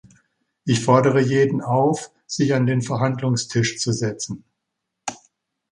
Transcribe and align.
Ich 0.65 0.83
fordere 0.83 1.21
jeden 1.21 1.61
auf, 1.61 2.09
sich 2.25 2.55
an 2.55 2.65
den 2.65 2.81
Verhandlungstisch 2.81 3.77
zu 3.77 3.91
setzen. 3.91 4.43